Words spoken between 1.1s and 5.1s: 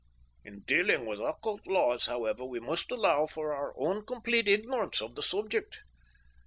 occult laws, however, we must allow for our own complete ignorance